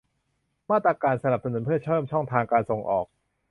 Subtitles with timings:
[0.69, 3.05] มาตรการสนับสนุนเพื่อเพิ่มช่องทางการส่งออก